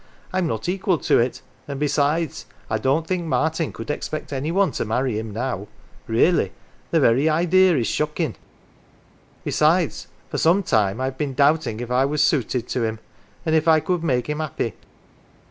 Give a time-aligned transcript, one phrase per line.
[0.33, 4.71] I'm not equal to it; and liesides, I don't think Martin could expect any one
[4.71, 5.67] to marry him now.
[6.07, 6.53] Really,
[6.89, 8.33] the very ideer is shockin'!
[9.43, 12.97] Besides, for some time I'd been doubting if I was suited to him,
[13.45, 14.73] if I could make him 'appy.